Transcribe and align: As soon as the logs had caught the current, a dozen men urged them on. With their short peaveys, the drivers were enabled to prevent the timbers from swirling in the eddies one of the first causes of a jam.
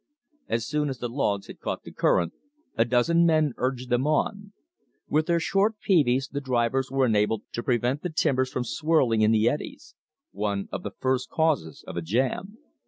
As 0.49 0.65
soon 0.65 0.89
as 0.89 0.97
the 0.97 1.07
logs 1.07 1.45
had 1.45 1.59
caught 1.59 1.83
the 1.83 1.91
current, 1.91 2.33
a 2.75 2.85
dozen 2.85 3.23
men 3.23 3.53
urged 3.57 3.91
them 3.91 4.07
on. 4.07 4.51
With 5.07 5.27
their 5.27 5.39
short 5.39 5.77
peaveys, 5.79 6.27
the 6.27 6.41
drivers 6.41 6.89
were 6.89 7.05
enabled 7.05 7.43
to 7.51 7.61
prevent 7.61 8.01
the 8.01 8.09
timbers 8.09 8.51
from 8.51 8.63
swirling 8.63 9.21
in 9.21 9.29
the 9.29 9.47
eddies 9.47 9.93
one 10.31 10.67
of 10.71 10.81
the 10.81 10.93
first 10.97 11.29
causes 11.29 11.83
of 11.85 11.97
a 11.97 12.01
jam. 12.01 12.57